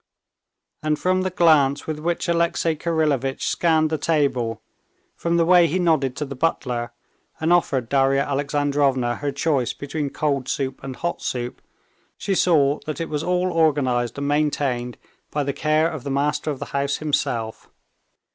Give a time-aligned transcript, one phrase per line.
[0.81, 4.63] And from the glance with which Alexey Kirillovitch scanned the table,
[5.15, 6.91] from the way he nodded to the butler,
[7.39, 11.61] and offered Darya Alexandrovna her choice between cold soup and hot soup,
[12.17, 14.97] she saw that it was all organized and maintained
[15.29, 17.69] by the care of the master of the house himself.